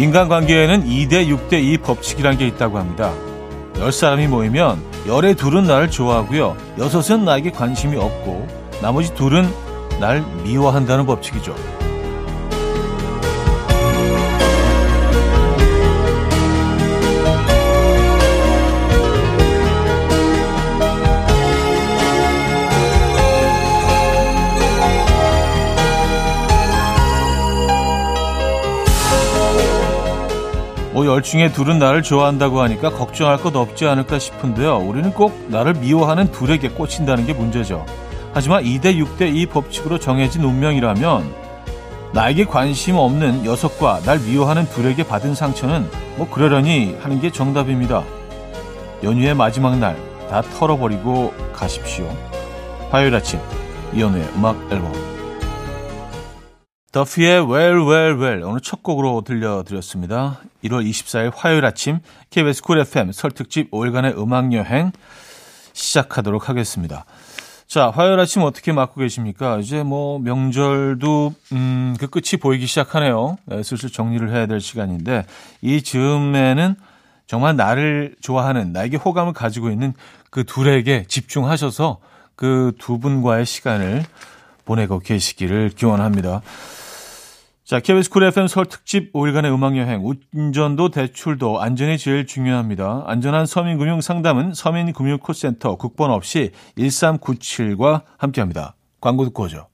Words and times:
인간관계에는 0.00 0.86
2대 0.86 1.28
6대 1.28 1.62
2 1.62 1.76
법칙이란 1.78 2.38
게 2.38 2.46
있다고 2.46 2.78
합니다. 2.78 3.12
10사람이 3.74 4.28
모이면 4.28 4.82
열의 5.06 5.34
둘은 5.34 5.64
나를 5.64 5.90
좋아하고요. 5.90 6.56
여섯은 6.78 7.26
나에게 7.26 7.50
관심이 7.50 7.98
없고 7.98 8.48
나머지 8.80 9.14
둘은 9.14 9.46
날 10.00 10.24
미워한다는 10.42 11.04
법칙이죠. 11.04 11.54
열 31.10 31.22
중에 31.22 31.52
둘은 31.52 31.78
나를 31.78 32.02
좋아한다고 32.02 32.60
하니까 32.60 32.90
걱정할 32.90 33.36
것 33.38 33.54
없지 33.56 33.86
않을까 33.86 34.18
싶은데요. 34.18 34.78
우리는 34.78 35.12
꼭 35.12 35.46
나를 35.48 35.74
미워하는 35.74 36.30
둘에게 36.30 36.68
꽂힌다는 36.68 37.26
게 37.26 37.32
문제죠. 37.32 37.84
하지만 38.32 38.62
2대 38.62 38.96
6대 38.96 39.34
2 39.34 39.46
법칙으로 39.46 39.98
정해진 39.98 40.44
운명이라면 40.44 41.34
나에게 42.12 42.44
관심 42.44 42.96
없는 42.96 43.42
녀석과 43.42 44.00
날 44.04 44.18
미워하는 44.20 44.66
둘에게 44.66 45.02
받은 45.04 45.34
상처는 45.34 45.90
뭐 46.16 46.28
그러려니 46.28 46.96
하는 47.00 47.20
게 47.20 47.30
정답입니다. 47.30 48.04
연휴의 49.02 49.34
마지막 49.34 49.78
날 49.78 50.10
다 50.30 50.42
털어버리고 50.42 51.34
가십시오. 51.52 52.08
화요일 52.90 53.14
아침 53.16 53.40
이연우의 53.92 54.28
음악 54.36 54.56
앨범 54.70 54.92
더피의 56.92 57.48
Well 57.48 57.88
Well 57.88 58.20
Well 58.20 58.42
오늘 58.42 58.60
첫 58.60 58.82
곡으로 58.82 59.22
들려드렸습니다. 59.24 60.40
1월 60.64 60.88
24일 60.88 61.30
화요일 61.34 61.64
아침 61.64 62.00
KBS 62.30 62.62
쿨 62.62 62.80
FM 62.80 63.12
설 63.12 63.30
특집 63.30 63.70
5일간의 63.70 64.18
음악 64.18 64.52
여행 64.52 64.90
시작하도록 65.72 66.48
하겠습니다. 66.48 67.04
자, 67.68 67.90
화요일 67.90 68.18
아침 68.18 68.42
어떻게 68.42 68.72
맞고 68.72 69.00
계십니까? 69.00 69.58
이제 69.58 69.84
뭐 69.84 70.18
명절도 70.18 71.32
음, 71.52 71.96
그 72.00 72.08
끝이 72.08 72.40
보이기 72.40 72.66
시작하네요. 72.66 73.38
네, 73.44 73.62
슬슬 73.62 73.88
정리를 73.88 74.28
해야 74.32 74.46
될 74.46 74.60
시간인데 74.60 75.24
이 75.62 75.82
즈음에는 75.82 76.74
정말 77.28 77.54
나를 77.54 78.16
좋아하는 78.20 78.72
나에게 78.72 78.96
호감을 78.96 79.32
가지고 79.32 79.70
있는 79.70 79.94
그 80.30 80.42
둘에게 80.42 81.04
집중하셔서 81.06 81.98
그 82.34 82.72
두 82.80 82.98
분과의 82.98 83.46
시간을 83.46 84.02
보내고 84.64 84.98
계시기를 84.98 85.70
기원합니다. 85.76 86.42
자, 87.70 87.78
KBS 87.78 88.10
쿨 88.10 88.24
FM 88.24 88.48
설 88.48 88.66
특집 88.66 89.12
5일간의 89.12 89.54
음악여행. 89.54 90.04
운전도 90.34 90.88
대출도 90.88 91.60
안전이 91.60 91.98
제일 91.98 92.26
중요합니다. 92.26 93.04
안전한 93.06 93.46
서민금융 93.46 94.00
상담은 94.00 94.54
서민금융코센터 94.54 95.76
국번 95.76 96.10
없이 96.10 96.50
1397과 96.76 98.02
함께합니다. 98.18 98.74
광고 99.00 99.24
듣고 99.24 99.44
오죠. 99.44 99.68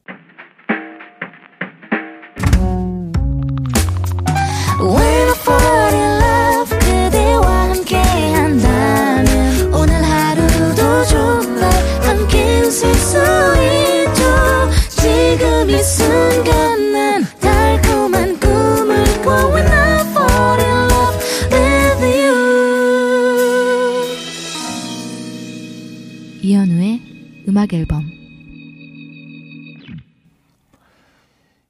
음악 27.66 27.74
앨범 27.74 28.10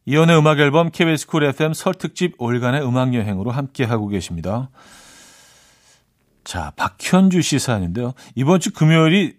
이현우의 0.04 0.38
음악 0.38 0.60
앨범 0.60 0.90
KBS 0.90 1.26
쿨 1.26 1.44
FM 1.44 1.72
설 1.72 1.94
특집 1.94 2.36
5일간의 2.38 2.86
음악 2.86 3.14
여행으로 3.14 3.50
함께 3.50 3.84
하고 3.84 4.06
계십니다. 4.06 4.70
자, 6.44 6.72
박현주 6.76 7.42
씨 7.42 7.58
사연인데요. 7.58 8.12
이번 8.34 8.60
주 8.60 8.72
금요일이 8.72 9.36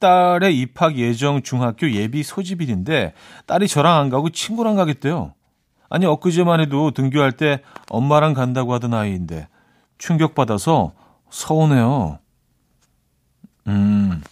딸의 0.00 0.58
입학 0.58 0.96
예정 0.96 1.42
중학교 1.42 1.90
예비 1.90 2.22
소집일인데 2.22 3.14
딸이 3.46 3.68
저랑 3.68 3.98
안 3.98 4.10
가고 4.10 4.28
친구랑 4.30 4.74
가겠대요. 4.74 5.34
아니 5.88 6.06
엊그제만 6.06 6.60
해도 6.60 6.90
등교할 6.90 7.32
때 7.32 7.62
엄마랑 7.88 8.34
간다고 8.34 8.74
하던 8.74 8.92
아이인데 8.92 9.48
충격받아서 9.98 10.92
서운해요. 11.30 12.18
음. 13.68 14.22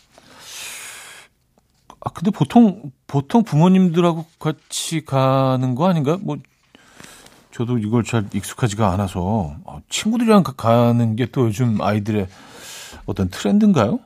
아 2.05 2.11
근데 2.11 2.31
보통 2.31 2.91
보통 3.07 3.45
부모님들하고 3.45 4.27
같이 4.39 5.05
가는 5.05 5.75
거 5.75 5.89
아닌가? 5.89 6.19
뭐 6.21 6.37
저도 7.53 7.79
이걸 7.79 8.03
잘 8.03 8.27
익숙하지가 8.33 8.91
않아서 8.93 9.55
아, 9.67 9.79
친구들이랑 9.89 10.43
가는 10.43 11.17
게 11.17 11.27
또 11.27 11.47
요즘 11.47 11.81
아이들의 11.81 12.27
어떤 13.07 13.29
트렌드인가요? 13.29 14.01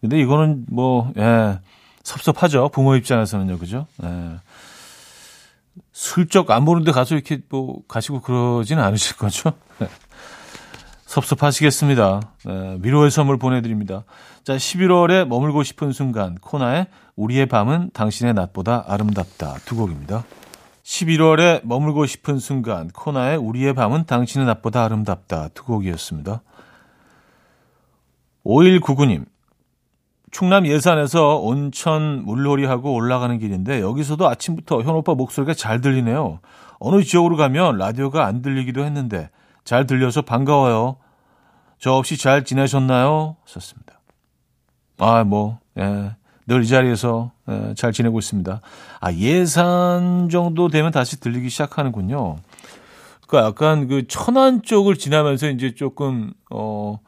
근데 0.00 0.20
이거는 0.20 0.66
뭐, 0.68 1.12
예, 1.16 1.58
섭섭하죠. 2.02 2.68
부모 2.68 2.94
입장에서는요. 2.94 3.58
그죠? 3.58 3.86
예. 4.02 4.36
슬쩍 5.92 6.50
안 6.50 6.64
보는데 6.66 6.92
가서 6.92 7.14
이렇게 7.14 7.40
뭐 7.48 7.80
가시고 7.88 8.20
그러지는 8.20 8.82
않으실 8.82 9.16
거죠? 9.16 9.52
예. 9.80 9.88
섭섭하시겠습니다. 11.06 12.20
예, 12.48 12.78
위로의 12.82 13.10
선물 13.10 13.38
보내드립니다. 13.38 14.04
자, 14.42 14.56
11월에 14.56 15.26
머물고 15.26 15.62
싶은 15.62 15.92
순간 15.92 16.34
코나의 16.36 16.86
우리의 17.16 17.46
밤은 17.46 17.90
당신의 17.92 18.34
낮보다 18.34 18.84
아름답다 18.88 19.56
두 19.64 19.76
곡입니다. 19.76 20.24
11월에 20.82 21.64
머물고 21.64 22.06
싶은 22.06 22.38
순간 22.38 22.88
코나의 22.88 23.38
우리의 23.38 23.74
밤은 23.74 24.04
당신의 24.04 24.46
낮보다 24.46 24.84
아름답다 24.84 25.48
두 25.48 25.64
곡이었습니다. 25.64 26.42
5199님 28.44 29.24
충남 30.30 30.66
예산에서 30.66 31.36
온천 31.36 32.24
물놀이하고 32.24 32.92
올라가는 32.92 33.38
길인데 33.38 33.80
여기서도 33.80 34.28
아침부터 34.28 34.82
현 34.82 34.96
오빠 34.96 35.14
목소리가 35.14 35.54
잘 35.54 35.80
들리네요. 35.80 36.40
어느 36.80 37.02
지역으로 37.04 37.36
가면 37.36 37.78
라디오가 37.78 38.26
안 38.26 38.42
들리기도 38.42 38.84
했는데 38.84 39.30
잘 39.62 39.86
들려서 39.86 40.22
반가워요. 40.22 40.96
저 41.78 41.92
없이 41.92 42.18
잘 42.18 42.44
지내셨나요? 42.44 43.36
썼습니다. 43.46 44.00
아, 44.98 45.22
뭐, 45.24 45.60
예, 45.78 46.16
늘 46.46 46.62
이 46.62 46.66
자리에서 46.66 47.32
예, 47.48 47.74
잘 47.76 47.92
지내고 47.92 48.18
있습니다. 48.18 48.60
아, 49.00 49.12
예산 49.14 50.28
정도 50.30 50.68
되면 50.68 50.92
다시 50.92 51.18
들리기 51.20 51.48
시작하는군요. 51.48 52.36
그러니까 53.26 53.48
약간 53.48 53.88
그 53.88 54.06
천안 54.06 54.62
쪽을 54.62 54.96
지나면서 54.96 55.48
이제 55.48 55.74
조금, 55.74 56.32
어, 56.50 56.98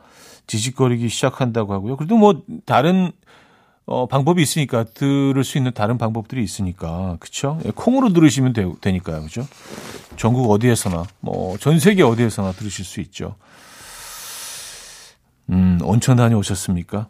지직거리기 0.46 1.08
시작한다고 1.08 1.72
하고요. 1.74 1.96
그래도 1.96 2.16
뭐 2.16 2.42
다른 2.64 3.12
어, 3.84 4.06
방법이 4.06 4.42
있으니까 4.42 4.84
들을 4.84 5.44
수 5.44 5.58
있는 5.58 5.72
다른 5.72 5.96
방법들이 5.98 6.42
있으니까 6.42 7.16
그렇죠? 7.20 7.58
콩으로 7.74 8.12
들으시면 8.12 8.52
되, 8.52 8.66
되니까요, 8.80 9.22
그죠? 9.22 9.46
전국 10.16 10.50
어디에서나 10.50 11.04
뭐 11.20 11.56
전 11.58 11.78
세계 11.78 12.02
어디에서나 12.02 12.52
들으실 12.52 12.84
수 12.84 13.00
있죠. 13.02 13.36
음, 15.50 15.78
온천 15.82 16.16
다녀오셨습니까? 16.16 17.06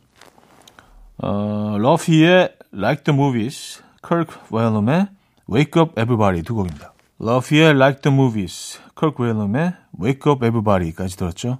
어, 1.18 1.76
러피의 1.78 2.50
Like 2.74 3.04
the 3.04 3.18
Movies, 3.18 3.82
Kirk 4.06 4.34
Whalum의 4.52 5.08
Wake 5.50 5.80
Up 5.80 5.92
Everybody 6.00 6.42
두 6.42 6.54
곡입니다. 6.54 6.92
러피의 7.18 7.74
Like 7.74 8.02
the 8.02 8.14
Movies, 8.14 8.78
Kirk 8.98 9.24
Whalum의 9.24 9.72
Wake 10.00 10.30
Up 10.30 10.44
Everybody까지 10.44 11.16
들었죠. 11.16 11.58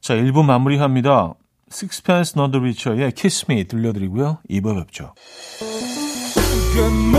자, 0.00 0.14
1부 0.14 0.44
마무리합니다. 0.44 1.34
Sixpence 1.70 2.34
Not 2.36 2.52
the 2.52 2.60
Richer의 2.60 3.12
Kiss 3.12 3.46
Me 3.50 3.64
들려드리고요. 3.64 4.38
2부 4.50 4.76
뵙죠. 4.76 5.14
음 5.62 7.14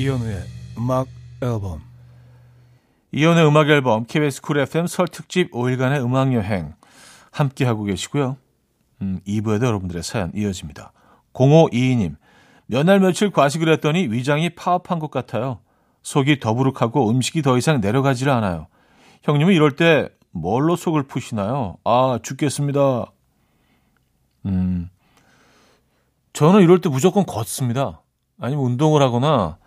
이현우의 0.00 0.42
음악 0.78 1.08
앨범 1.42 1.82
이현우의 3.12 3.46
음악 3.46 3.68
앨범 3.68 4.06
KBS 4.06 4.40
쿨 4.40 4.58
FM 4.60 4.86
설 4.86 5.06
특집 5.06 5.50
5일간의 5.50 6.02
음악 6.02 6.32
여행 6.32 6.72
함께 7.30 7.66
하고 7.66 7.84
계시고요. 7.84 8.38
음, 9.02 9.20
2부에도 9.26 9.66
여러분들의 9.66 10.02
사연 10.02 10.32
이어집니다. 10.34 10.92
0522님, 11.34 12.16
몇 12.66 12.82
날 12.84 12.98
며칠 12.98 13.30
과식을 13.30 13.70
했더니 13.72 14.06
위장이 14.06 14.54
파업한 14.54 15.00
것 15.00 15.10
같아요. 15.10 15.60
속이 16.02 16.40
더부룩하고 16.40 17.10
음식이 17.10 17.42
더 17.42 17.58
이상 17.58 17.82
내려가지를 17.82 18.32
않아요. 18.32 18.68
형님은 19.24 19.52
이럴 19.52 19.76
때 19.76 20.08
뭘로 20.30 20.76
속을 20.76 21.02
푸시나요? 21.02 21.76
아, 21.84 22.18
죽겠습니다. 22.22 23.04
음, 24.46 24.88
저는 26.32 26.62
이럴 26.62 26.80
때 26.80 26.88
무조건 26.88 27.26
걷습니다. 27.26 28.00
아니면 28.40 28.64
운동을 28.64 29.02
하거나, 29.02 29.58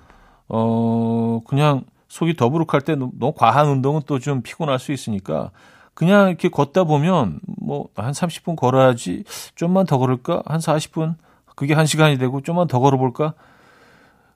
어, 0.49 1.41
그냥 1.47 1.83
속이 2.09 2.35
더부룩할 2.35 2.81
때 2.81 2.95
너무 2.95 3.33
과한 3.35 3.67
운동은 3.67 4.01
또 4.05 4.19
좀 4.19 4.41
피곤할 4.41 4.77
수 4.79 4.91
있으니까 4.91 5.51
그냥 5.93 6.29
이렇게 6.29 6.49
걷다 6.49 6.83
보면 6.83 7.39
뭐 7.45 7.87
한 7.95 8.11
30분 8.11 8.55
걸어야지 8.55 9.23
좀만 9.55 9.85
더 9.85 9.97
걸을까? 9.97 10.43
한 10.45 10.59
40분? 10.59 11.15
그게 11.55 11.75
1시간이 11.75 12.19
되고 12.19 12.41
좀만 12.41 12.67
더 12.67 12.79
걸어볼까? 12.79 13.33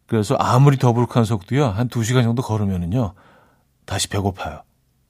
그래서 0.07 0.35
아무리 0.35 0.77
더부룩한 0.77 1.25
속도요. 1.25 1.65
한 1.67 1.89
2시간 1.89 2.23
정도 2.23 2.41
걸으면은요. 2.41 3.13
다시 3.85 4.07
배고파요. 4.07 4.61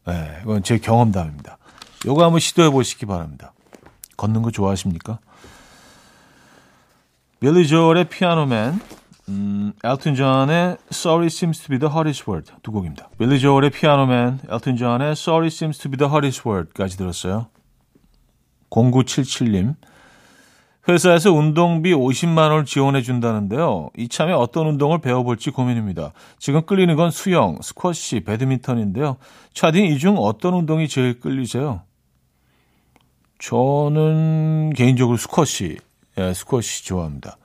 예, 0.07 0.11
네, 0.11 0.39
이건 0.44 0.63
제 0.63 0.77
경험담입니다. 0.77 1.57
요거 2.05 2.23
한번 2.23 2.39
시도해 2.39 2.69
보시기 2.69 3.05
바랍니다. 3.05 3.53
걷는 4.15 4.41
거 4.41 4.51
좋아하십니까? 4.51 5.19
빌리 7.39 7.67
조엘의 7.67 8.05
피아노맨, 8.09 8.79
음, 9.29 9.74
엘튼 9.83 10.15
존의 10.15 10.77
Sorry 10.91 11.25
Seems 11.27 11.59
to 11.62 11.68
be 11.69 11.79
the 11.79 11.91
Hottest 11.94 12.29
Word 12.29 12.51
두 12.63 12.71
곡입니다. 12.71 13.09
빌리 13.18 13.39
조엘의 13.39 13.71
피아노맨, 13.71 14.39
엘튼 14.50 14.77
존의 14.77 15.12
Sorry 15.12 15.47
Seems 15.47 15.79
to 15.79 15.91
be 15.91 15.97
the 15.97 16.09
Hottest 16.09 16.47
Word까지 16.47 16.97
들었어요. 16.97 17.47
0977님, 18.69 19.75
회사에서 20.88 21.33
운동비 21.33 21.94
50만 21.94 22.38
원을 22.38 22.63
지원해 22.65 23.01
준다는데요. 23.01 23.89
이참에 23.97 24.31
어떤 24.31 24.68
운동을 24.68 25.00
배워볼지 25.00 25.50
고민입니다. 25.51 26.13
지금 26.39 26.65
끌리는 26.65 26.95
건 26.95 27.12
수영, 27.12 27.59
스쿼시, 27.62 28.21
배드민턴인데요. 28.21 29.18
차딘 29.53 29.85
이 29.85 29.97
중 29.97 30.15
어떤 30.18 30.53
운동이 30.53 30.88
제일 30.88 31.19
끌리세요? 31.19 31.81
저는 33.39 34.71
개인적으로 34.75 35.18
스쿼시, 35.18 35.77
예, 36.18 36.33
스쿼시 36.33 36.85
좋아합니다. 36.85 37.38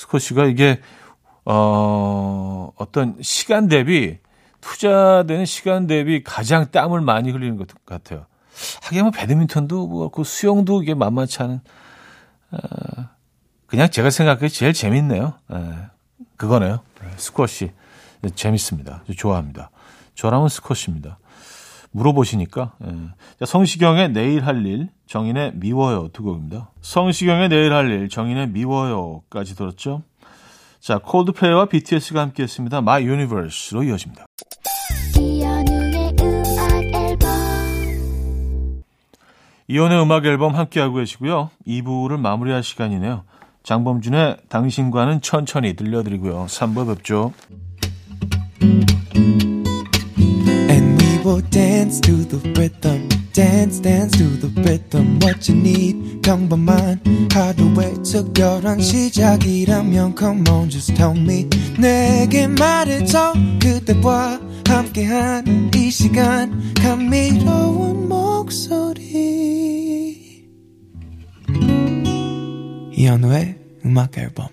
스쿼시가 0.00 0.46
이게 0.46 0.80
어, 1.44 2.72
어떤 2.76 3.16
시간 3.20 3.68
대비 3.68 4.18
투자되는 4.60 5.44
시간 5.44 5.86
대비 5.86 6.22
가장 6.22 6.70
땀을 6.70 7.00
많이 7.00 7.30
흘리는 7.30 7.56
것 7.56 7.68
같아요. 7.84 8.26
하긴 8.82 9.02
뭐 9.02 9.10
배드민턴도 9.10 9.86
뭐그 9.86 10.24
수영도 10.24 10.82
이게 10.82 10.94
만만치 10.94 11.42
않은 11.42 11.60
어, 12.52 12.58
그냥 13.66 13.90
제가 13.90 14.10
생각해 14.10 14.48
제일 14.48 14.72
재밌네요. 14.72 15.34
예, 15.52 15.76
그거네요. 16.36 16.80
스쿼시 17.16 17.72
재밌습니다. 18.34 19.04
좋아합니다. 19.16 19.70
저랑은 20.14 20.48
스쿼시입니다. 20.48 21.18
물어보시니까 21.92 22.72
예. 22.84 23.44
성시경의 23.44 24.12
내일 24.12 24.46
할 24.46 24.64
일, 24.66 24.88
정인의 25.06 25.52
미워요 25.56 26.08
두 26.12 26.22
곡입니다. 26.22 26.70
성시경의 26.80 27.48
내일 27.48 27.72
할 27.72 27.90
일, 27.90 28.08
정인의 28.08 28.50
미워요까지 28.50 29.56
들었죠. 29.56 30.02
자, 30.80 30.98
콜드플레이와 30.98 31.66
BTS가 31.66 32.20
함께했습니다. 32.20 32.78
My 32.78 33.04
Universe로 33.04 33.82
이어집니다. 33.82 34.26
이혼의 39.68 40.02
음악 40.02 40.24
앨범 40.24 40.56
함께하고 40.56 40.96
계시고요. 40.96 41.50
2부를 41.66 42.18
마무리할 42.18 42.62
시간이네요. 42.62 43.24
장범준의 43.62 44.38
당신과는 44.48 45.20
천천히 45.20 45.76
들려드리고요. 45.76 46.46
3부 46.46 46.88
뵙죠. 46.88 47.32
Dance 51.90 52.00
to 52.00 52.24
the 52.24 52.38
rhythm. 52.54 53.08
dance 53.32 53.80
dance 53.80 54.16
to 54.16 54.24
the 54.38 54.48
rhythm. 54.62 55.18
what 55.22 55.50
you 55.50 55.58
need 55.58 56.22
평범한 56.22 57.00
하루의 57.32 57.94
특별한 58.04 58.80
시작이라면 58.80 60.14
come 60.16 60.48
on 60.48 60.70
just 60.70 60.94
tell 60.94 61.18
me 61.18 61.48
내게 61.80 62.46
말해줘 62.46 63.34
그대와 63.60 64.38
함께한 64.68 65.72
이 65.74 65.90
시간 65.90 66.72
감미로운 66.74 68.08
목소리 68.08 69.26
이현우의 72.92 73.58
음악 73.84 74.16
앨범 74.16 74.46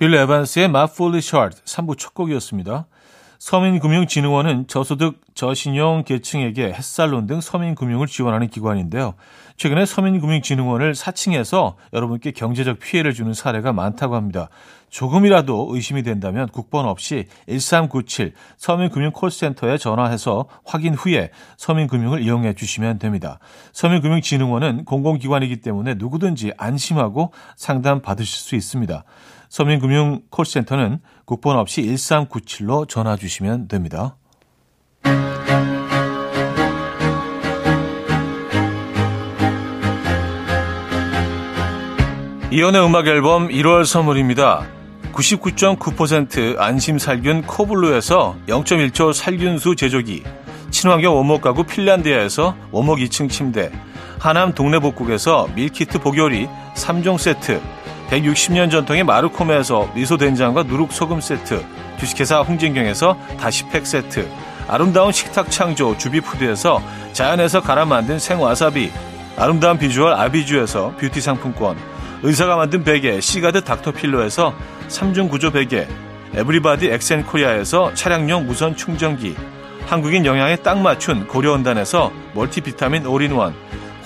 빌 0.00 0.12
에반스의 0.14 0.64
My 0.66 0.88
Foolish 0.90 1.36
Heart 1.36 1.62
3부 1.64 1.96
첫 1.98 2.14
곡이었습니다. 2.14 2.88
서민금융진흥원은 3.38 4.66
저소득, 4.66 5.20
저신용 5.34 6.02
계층에게 6.04 6.72
햇살론 6.72 7.26
등 7.26 7.40
서민금융을 7.40 8.08
지원하는 8.08 8.48
기관인데요. 8.48 9.14
최근에 9.56 9.86
서민금융진흥원을 9.86 10.94
사칭해서 10.94 11.76
여러분께 11.92 12.32
경제적 12.32 12.78
피해를 12.78 13.12
주는 13.14 13.32
사례가 13.32 13.72
많다고 13.72 14.16
합니다. 14.16 14.48
조금이라도 14.90 15.68
의심이 15.70 16.02
된다면 16.02 16.48
국번 16.48 16.86
없이 16.86 17.26
1397 17.48 18.34
서민금융콜센터에 18.56 19.78
전화해서 19.78 20.46
확인 20.64 20.94
후에 20.94 21.30
서민금융을 21.56 22.22
이용해 22.22 22.54
주시면 22.54 22.98
됩니다. 22.98 23.38
서민금융진흥원은 23.72 24.84
공공기관이기 24.84 25.60
때문에 25.60 25.94
누구든지 25.94 26.52
안심하고 26.56 27.32
상담 27.56 28.00
받으실 28.00 28.38
수 28.38 28.56
있습니다. 28.56 29.04
서민금융 29.48 30.22
콜센터는 30.30 31.00
국번 31.24 31.56
없이 31.56 31.82
1397로 31.82 32.88
전화 32.88 33.16
주시면 33.16 33.68
됩니다. 33.68 34.16
이연의 42.50 42.82
음악 42.82 43.06
앨범 43.06 43.48
1월 43.48 43.84
선물입니다. 43.84 44.66
99.9% 45.12 46.58
안심 46.58 46.98
살균 46.98 47.42
코블루에서 47.42 48.36
0.1초 48.46 49.12
살균수 49.12 49.76
제조기, 49.76 50.22
친환경 50.70 51.14
원목 51.14 51.42
가구 51.42 51.64
핀란드에서 51.64 52.56
원목 52.70 53.00
2층 53.00 53.28
침대, 53.28 53.70
하남 54.18 54.54
동네 54.54 54.78
복국에서 54.78 55.48
밀키트 55.54 55.98
복요리 55.98 56.48
3종 56.74 57.18
세트, 57.18 57.60
160년 58.08 58.70
전통의 58.70 59.04
마르코메에서 59.04 59.90
미소된장과 59.94 60.64
누룩소금 60.64 61.20
세트, 61.20 61.64
주식회사 61.98 62.40
홍진경에서 62.40 63.16
다시팩 63.38 63.86
세트, 63.86 64.28
아름다운 64.66 65.12
식탁 65.12 65.50
창조 65.50 65.96
주비푸드에서 65.96 66.82
자연에서 67.12 67.60
갈아 67.60 67.84
만든 67.84 68.18
생와사비, 68.18 68.90
아름다운 69.36 69.78
비주얼 69.78 70.14
아비주에서 70.14 70.94
뷰티 70.98 71.20
상품권, 71.20 71.76
의사가 72.22 72.56
만든 72.56 72.82
베개 72.82 73.20
시가드 73.20 73.62
닥터필로에서 73.64 74.54
3중 74.88 75.30
구조 75.30 75.50
베개, 75.50 75.86
에브리바디 76.34 76.88
엑센코리아에서 76.90 77.94
차량용 77.94 78.46
무선 78.46 78.74
충전기, 78.74 79.36
한국인 79.86 80.26
영양에 80.26 80.56
딱 80.56 80.78
맞춘 80.80 81.26
고려원단에서 81.26 82.12
멀티비타민 82.34 83.06
올인원, 83.06 83.54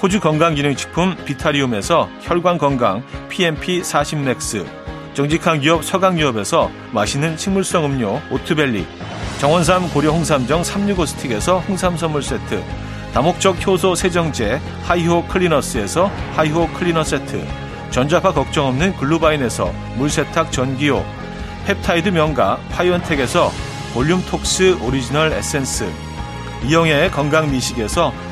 호주 0.02 0.18
건강기능식품 0.18 1.14
비타리움에서 1.24 2.10
혈관건강 2.22 3.04
PMP40맥스 3.30 4.66
정직한 5.14 5.60
기업 5.60 5.84
서강유업에서 5.84 6.72
맛있는 6.90 7.36
식물성 7.36 7.84
음료 7.84 8.20
오트벨리 8.28 8.84
정원삼 9.38 9.90
고려 9.90 10.10
홍삼정 10.10 10.64
365 10.64 11.06
스틱에서 11.06 11.60
홍삼 11.60 11.96
선물 11.96 12.24
세트 12.24 12.64
다목적 13.14 13.64
효소 13.64 13.94
세정제 13.94 14.60
하이호 14.82 15.24
클리너스에서 15.26 16.10
하이호 16.34 16.66
클리너 16.70 17.04
세트 17.04 17.46
전자파 17.92 18.32
걱정 18.32 18.66
없는 18.66 18.96
글루바인에서 18.96 19.72
물세탁 19.98 20.50
전기요 20.50 21.04
펩타이드 21.66 22.08
명가 22.08 22.58
파이언텍에서 22.72 23.52
볼륨톡스 23.94 24.78
오리지널 24.82 25.32
에센스 25.32 25.88
이영애의 26.64 27.12
건강미식에서 27.12 28.31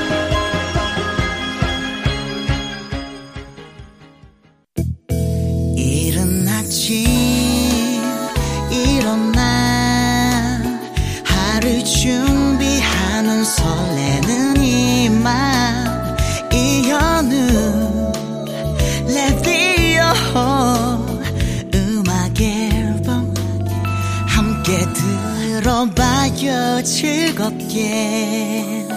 들어봐요 25.61 26.81
즐겁게 26.81 28.87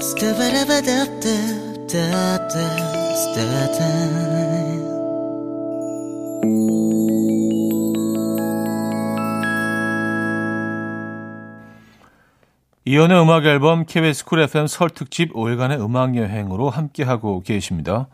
스타바라바답답답답답 0.00 2.50
이연의 12.84 13.20
음악 13.20 13.44
앨범 13.46 13.84
KBS 13.84 14.24
쿨 14.24 14.42
FM 14.42 14.68
설 14.68 14.90
특집 14.90 15.32
5일간의 15.32 15.84
음악 15.84 16.16
여행으로 16.16 16.70
함께하고 16.70 17.42
계십니다. 17.42 18.06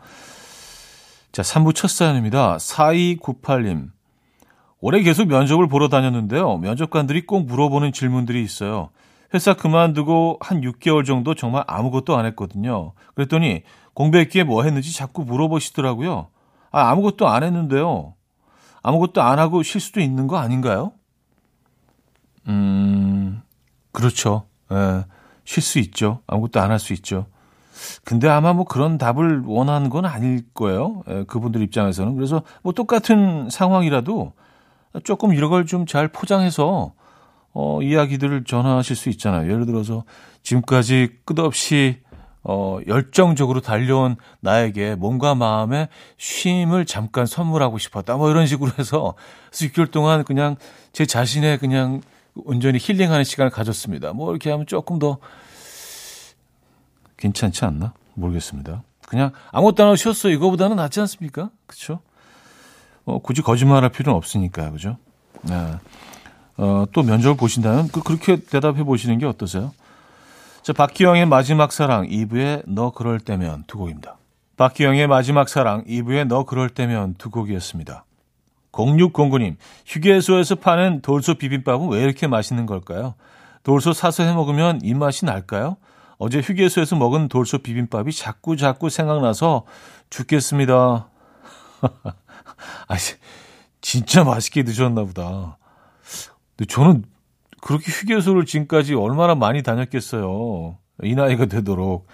자, 1.31 1.43
3부 1.43 1.75
첫 1.75 1.89
사연입니다. 1.89 2.57
4298님. 2.57 3.96
올해 4.79 5.01
계속 5.01 5.27
면접을 5.27 5.67
보러 5.67 5.89
다녔는데요. 5.89 6.57
면접관들이 6.57 7.25
꼭 7.25 7.45
물어보는 7.45 7.93
질문들이 7.93 8.43
있어요. 8.43 8.89
회사 9.33 9.53
그만두고 9.53 10.37
한 10.39 10.61
6개월 10.61 11.05
정도 11.05 11.33
정말 11.35 11.63
아무것도 11.67 12.15
안 12.17 12.25
했거든요. 12.27 12.93
그랬더니 13.15 13.63
공백기에 13.93 14.43
뭐 14.43 14.63
했는지 14.63 14.93
자꾸 14.95 15.23
물어보시더라고요. 15.23 16.27
아, 16.71 16.89
아무것도 16.91 17.27
안 17.27 17.43
했는데요. 17.43 18.13
아무것도 18.83 19.21
안 19.21 19.39
하고 19.39 19.63
쉴 19.63 19.81
수도 19.81 19.99
있는 19.99 20.27
거 20.27 20.37
아닌가요? 20.37 20.93
음, 22.47 23.41
그렇죠. 23.91 24.47
예, 24.71 25.03
쉴 25.45 25.63
수 25.63 25.79
있죠. 25.79 26.21
아무것도 26.27 26.59
안 26.61 26.71
할 26.71 26.79
수 26.79 26.93
있죠. 26.93 27.25
근데 28.03 28.27
아마 28.27 28.53
뭐 28.53 28.65
그런 28.65 28.97
답을 28.97 29.43
원하는 29.45 29.89
건 29.89 30.05
아닐 30.05 30.43
거예요. 30.53 31.03
예, 31.09 31.23
그분들 31.25 31.61
입장에서는. 31.61 32.15
그래서 32.15 32.43
뭐 32.63 32.73
똑같은 32.73 33.49
상황이라도 33.49 34.33
조금 35.03 35.33
이런 35.33 35.49
걸좀 35.49 35.85
잘 35.85 36.07
포장해서 36.07 36.93
어, 37.53 37.81
이야기들을 37.81 38.43
전하실 38.43 38.95
수 38.95 39.09
있잖아요. 39.09 39.51
예를 39.51 39.65
들어서 39.65 40.03
지금까지 40.43 41.17
끝없이 41.25 42.01
어, 42.43 42.79
열정적으로 42.87 43.59
달려온 43.59 44.15
나에게 44.39 44.95
몸과 44.95 45.35
마음의 45.35 45.89
쉼을 46.17 46.85
잠깐 46.85 47.25
선물하고 47.25 47.77
싶었다. 47.77 48.15
뭐 48.15 48.29
이런 48.29 48.45
식으로 48.45 48.71
해서 48.79 49.15
6개월 49.51 49.91
동안 49.91 50.23
그냥 50.23 50.55
제 50.93 51.05
자신의 51.05 51.57
그냥 51.57 52.01
온전히 52.35 52.77
힐링하는 52.79 53.23
시간을 53.23 53.49
가졌습니다. 53.49 54.13
뭐 54.13 54.31
이렇게 54.31 54.49
하면 54.51 54.65
조금 54.65 54.99
더 54.99 55.17
괜찮지 57.17 57.65
않나? 57.65 57.93
모르겠습니다. 58.13 58.83
그냥 59.07 59.31
아무것도 59.51 59.83
안 59.83 59.87
하고 59.87 59.95
쉬었어. 59.95 60.29
이거보다는 60.29 60.75
낫지 60.77 60.99
않습니까? 61.01 61.49
그렇죠? 61.65 61.99
어, 63.07 63.19
굳이 63.19 63.41
거짓말할 63.41 63.89
필요는 63.89 64.15
없으니까요. 64.17 64.73
그죠? 64.73 64.97
네. 65.41 65.55
어, 66.57 66.85
또 66.91 67.03
면접을 67.03 67.37
보신다면 67.37 67.87
그, 67.87 68.03
그렇게 68.03 68.35
대답해 68.35 68.83
보시는 68.83 69.17
게 69.17 69.25
어떠세요? 69.25 69.71
자, 70.61 70.73
박기영의 70.73 71.25
마지막 71.25 71.71
사랑 71.71 72.05
2부의 72.05 72.63
너 72.67 72.91
그럴 72.91 73.19
때면 73.19 73.63
두 73.65 73.77
곡입니다. 73.77 74.17
박기영의 74.57 75.07
마지막 75.07 75.47
사랑 75.47 75.85
2부의 75.85 76.27
너 76.27 76.43
그럴 76.43 76.69
때면 76.69 77.15
두 77.17 77.29
곡이었습니다. 77.29 78.03
0609님, 78.73 79.55
휴게소에서 79.85 80.55
파는 80.55 81.01
돌소 81.01 81.35
비빔밥은 81.35 81.87
왜 81.89 82.01
이렇게 82.01 82.27
맛있는 82.27 82.65
걸까요? 82.65 83.15
돌소 83.63 83.93
사서 83.93 84.23
해 84.23 84.33
먹으면 84.33 84.81
입맛이 84.83 85.25
날까요? 85.25 85.77
어제 86.17 86.41
휴게소에서 86.41 86.97
먹은 86.97 87.29
돌소 87.29 87.59
비빔밥이 87.59 88.11
자꾸 88.11 88.57
자꾸 88.57 88.89
생각나서 88.89 89.63
죽겠습니다. 90.09 91.07
아, 92.87 92.95
진짜 93.81 94.23
맛있게 94.23 94.63
드셨나 94.63 95.03
보다. 95.03 95.57
근데 96.55 96.71
저는 96.73 97.05
그렇게 97.61 97.91
휴게소를 97.91 98.45
지금까지 98.45 98.93
얼마나 98.93 99.35
많이 99.35 99.63
다녔겠어요. 99.63 100.77
이 101.03 101.15
나이가 101.15 101.45
되도록. 101.45 102.07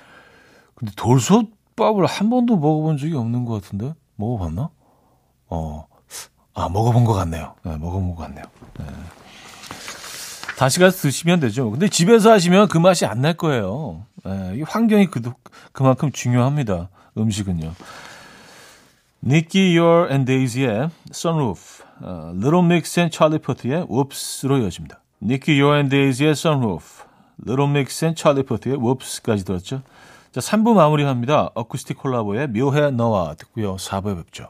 근데 0.75 0.91
돌솥밥을 0.95 2.05
한 2.05 2.29
번도 2.29 2.57
먹어본 2.57 2.97
적이 2.97 3.15
없는 3.15 3.45
것 3.45 3.61
같은데? 3.61 3.93
먹어봤나? 4.15 4.69
어. 5.47 5.87
아, 6.55 6.69
먹어본 6.69 7.05
것 7.05 7.13
같네요. 7.13 7.55
네, 7.63 7.77
먹어본 7.77 8.15
것 8.15 8.23
같네요. 8.23 8.45
네. 8.79 8.85
다시 10.57 10.79
가서 10.79 10.97
드시면 11.01 11.39
되죠. 11.39 11.71
근데 11.71 11.87
집에서 11.89 12.31
하시면 12.31 12.67
그 12.67 12.77
맛이 12.77 13.05
안 13.05 13.21
날 13.21 13.33
거예요. 13.33 14.05
네, 14.23 14.57
이 14.57 14.61
환경이 14.61 15.07
그, 15.07 15.21
그만큼 15.71 16.11
중요합니다. 16.11 16.89
음식은요. 17.17 17.73
니키 19.25 19.77
Your 19.77 20.11
and 20.11 20.25
Daisy의 20.29 20.89
Sunroof, 21.13 21.81
어, 22.01 22.33
Little 22.35 22.65
Mix 22.65 22.99
and 22.99 23.15
Charlie 23.15 23.41
Puth의 23.41 23.87
Whoops로 23.89 24.57
이어집니다. 24.57 24.99
니키 25.21 25.61
Your 25.61 25.77
and 25.77 25.95
Daisy의 25.95 26.31
Sunroof, 26.31 27.03
Little 27.47 27.69
Mix 27.69 28.03
and 28.03 28.21
Charlie 28.21 28.45
Puth의 28.45 28.75
Whoops까지 28.75 29.45
들었죠. 29.45 29.81
자, 30.33 30.41
3부 30.41 30.73
마무리합니다. 30.73 31.51
어쿠스틱 31.53 31.99
콜라보의 31.99 32.49
묘해 32.49 32.91
너와 32.91 33.35
듣고요. 33.35 33.77
4부에 33.77 34.17
뵙죠. 34.17 34.49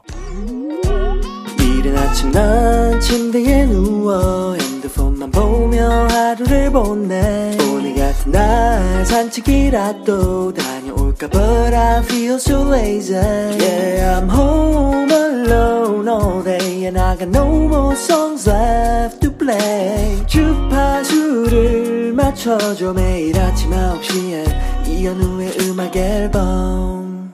이른 1.60 1.96
아침 1.96 2.32
난 2.32 2.98
침대에 2.98 3.66
누워 3.66 4.54
핸드폰만 4.54 5.30
보며 5.30 6.08
하루를 6.08 6.72
보내 6.72 7.56
오늘 7.70 7.94
같은 7.94 8.32
날 8.32 9.06
산책이라도 9.06 10.54
다 10.54 10.73
녀올까 11.14 11.28
But 11.28 11.74
I 11.74 12.02
feel 12.02 12.36
so 12.36 12.62
lazy 12.62 13.14
Yeah 13.14 14.18
I'm 14.18 14.28
home 14.28 15.10
alone 15.10 16.08
all 16.08 16.42
day 16.42 16.86
And 16.86 16.98
I 16.98 17.16
got 17.16 17.28
no 17.28 17.46
more 17.68 17.94
songs 17.94 18.48
left 18.48 19.20
to 19.20 19.30
play 19.32 20.26
주파수를 20.26 22.12
맞춰줘 22.12 22.92
매일 22.92 23.38
아침 23.38 23.70
9시에 23.70 24.88
이현우의 24.88 25.58
음악 25.62 25.96
앨범 25.96 27.32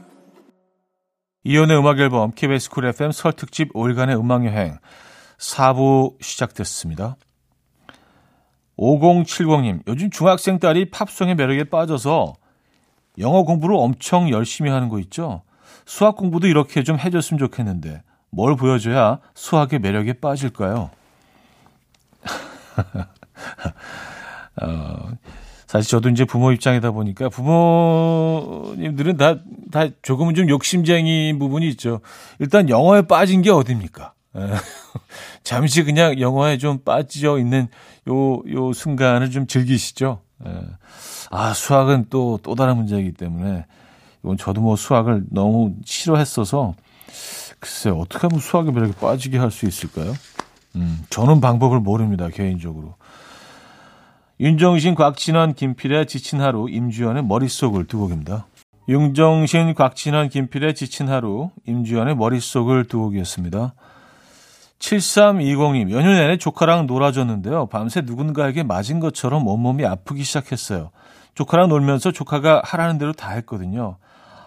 이현우의 1.45 1.79
음악 1.79 1.99
앨범 1.99 2.33
KBS 2.33 2.71
쿨 2.71 2.85
FM 2.87 3.13
설 3.13 3.33
특집 3.33 3.73
5일간의 3.73 4.19
음악 4.19 4.45
여행 4.45 4.79
4부 5.39 6.21
시작됐습니다. 6.21 7.17
5070님, 8.79 9.81
요즘 9.89 10.11
중학생 10.11 10.59
딸이 10.59 10.91
팝송의 10.91 11.35
매력에 11.35 11.65
빠져서 11.65 12.35
영어 13.19 13.43
공부를 13.43 13.77
엄청 13.77 14.31
열심히 14.31 14.71
하는 14.71 14.89
거 14.89 14.99
있죠? 15.01 15.43
수학 15.85 16.17
공부도 16.17 16.47
이렇게 16.47 16.83
좀 16.83 16.99
해줬으면 16.99 17.39
좋겠는데 17.39 18.03
뭘 18.31 18.57
보여줘야 18.57 19.19
수학의 19.35 19.81
매력에 19.81 20.15
빠질까요? 20.15 20.91
어, 24.63 25.11
사실 25.67 25.91
저도 25.91 26.09
이제 26.11 26.25
부모 26.25 26.53
입장이다 26.53 26.91
보니까 26.91 27.29
부모님들은 27.29 29.17
다, 29.17 29.37
다 29.71 29.87
조금은 30.03 30.35
좀 30.35 30.49
욕심쟁이 30.49 31.37
부분이 31.39 31.69
있죠. 31.71 32.01
일단 32.39 32.69
영어에 32.69 33.03
빠진 33.03 33.43
게 33.43 33.51
어딥니까? 33.51 34.15
예. 34.37 34.51
잠시 35.43 35.83
그냥 35.83 36.21
영어에 36.21 36.59
좀 36.59 36.83
빠져 36.85 37.39
있는 37.39 37.69
요, 38.09 38.43
요 38.53 38.73
순간을 38.73 39.31
좀 39.31 39.47
즐기시죠. 39.47 40.21
예. 40.47 40.63
아, 41.31 41.53
수학은 41.53 42.07
또, 42.11 42.39
또 42.43 42.55
다른 42.55 42.77
문제이기 42.77 43.13
때문에 43.13 43.67
이건 44.23 44.37
저도 44.37 44.61
뭐 44.61 44.77
수학을 44.77 45.25
너무 45.31 45.75
싫어했어서 45.85 46.75
글쎄 47.59 47.91
어떻게 47.91 48.27
하면 48.27 48.41
수학의 48.41 48.73
매력에 48.73 48.93
빠지게 48.95 49.39
할 49.39 49.51
수 49.51 49.67
있을까요? 49.67 50.15
음, 50.77 51.01
저는 51.11 51.41
방법을 51.41 51.81
모릅니다, 51.81 52.29
개인적으로. 52.29 52.95
윤정신, 54.39 54.95
곽진원, 54.95 55.55
김필의 55.55 56.07
지친 56.07 56.41
하루, 56.41 56.69
임주연의 56.71 57.25
머릿속을 57.25 57.87
두 57.87 57.99
곡입니다. 57.99 58.47
윤정신, 58.89 59.75
곽진원, 59.75 60.31
김필의 60.31 60.75
지친 60.75 61.09
하루, 61.09 61.51
임주연의 61.67 62.17
머릿속을 62.17 62.85
두 62.85 63.01
곡이었습니다. 63.01 63.75
7320님, 64.81 65.91
연휴 65.93 66.09
내내 66.11 66.39
조카랑 66.39 66.87
놀아줬는데요. 66.87 67.67
밤새 67.67 68.01
누군가에게 68.01 68.63
맞은 68.63 68.99
것처럼 68.99 69.47
온몸이 69.47 69.85
아프기 69.87 70.25
시작했어요. 70.25 70.91
조카랑 71.35 71.69
놀면서 71.69 72.13
조카가 72.13 72.63
하라는 72.65 72.99
대로 72.99 73.13
다 73.13 73.31
했거든요. 73.33 73.97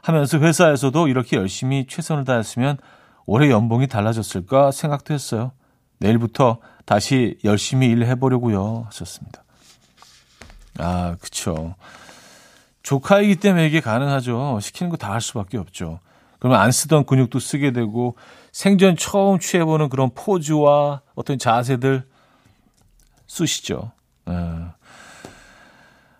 하면서 0.01 0.37
회사에서도 0.39 1.07
이렇게 1.07 1.37
열심히 1.37 1.85
최선을 1.87 2.25
다했으면 2.25 2.77
올해 3.25 3.49
연봉이 3.49 3.87
달라졌을까 3.87 4.71
생각도 4.71 5.13
했어요. 5.13 5.51
내일부터 5.99 6.57
다시 6.85 7.37
열심히 7.45 7.87
일해보려고요. 7.87 8.87
하셨습니다. 8.87 9.43
아, 10.79 11.15
그쵸. 11.21 11.75
조카이기 12.81 13.37
때문에 13.37 13.67
이게 13.67 13.79
가능하죠. 13.79 14.59
시키는 14.61 14.89
거 14.89 14.97
다 14.97 15.13
할 15.13 15.21
수밖에 15.21 15.57
없죠. 15.57 15.99
그러면 16.39 16.59
안 16.59 16.71
쓰던 16.71 17.05
근육도 17.05 17.39
쓰게 17.39 17.71
되고 17.71 18.17
생전 18.53 18.95
처음 18.95 19.39
취해보는 19.39 19.89
그런 19.89 20.11
포즈와 20.13 21.01
어떤 21.15 21.37
자세들 21.37 22.03
쓰시죠. 23.27 23.91
예. 24.29 24.33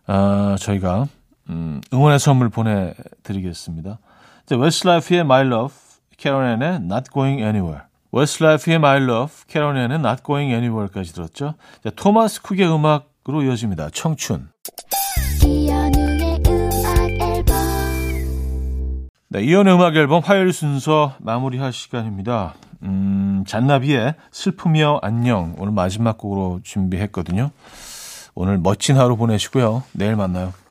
아, 0.08 0.56
저희가 0.60 1.08
음, 1.50 1.80
응원의 1.94 2.20
선물 2.20 2.50
보내드리겠습니다. 2.50 4.00
자, 4.48 4.58
웨스트라이프의 4.58 5.22
My 5.22 5.46
Love, 5.46 5.76
케렌 6.18 6.47
앤의 6.47 6.76
Not 6.82 7.12
Going 7.14 7.42
Anywhere. 7.42 7.84
웨스트라이프의 8.12 8.76
My 8.78 9.02
Love, 9.02 9.34
케렌 9.48 9.74
앤의 9.74 10.00
Not 10.00 10.24
Going 10.26 10.52
Anywhere까지 10.52 11.14
들었죠. 11.14 11.54
자, 11.84 11.92
토마스 11.96 12.42
쿡의 12.42 12.68
음악으로 12.68 13.44
이어집니다. 13.44 13.92
청춘. 13.92 14.50
네, 19.34 19.42
이현우의 19.42 19.74
음악 19.74 19.96
앨범 19.96 20.22
화요일 20.24 20.54
순서 20.54 21.16
마무리할 21.18 21.74
시간입니다. 21.74 22.54
음, 22.84 23.44
잔나비의 23.48 24.14
슬픔이여 24.30 25.00
안녕 25.02 25.56
오늘 25.58 25.74
마지막 25.74 26.20
곡으로 26.20 26.60
준비했거든요. 26.62 27.50
오늘 28.36 28.60
멋진 28.60 28.96
하루 28.96 29.18
보내시고요. 29.18 29.82
내일 29.94 30.16
만나요. 30.16 30.54